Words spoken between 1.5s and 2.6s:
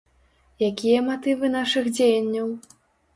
нашых дзеянняў?